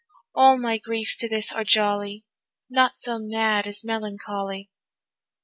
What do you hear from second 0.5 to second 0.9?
my